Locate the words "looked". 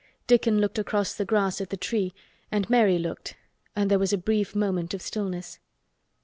0.59-0.79, 2.97-3.37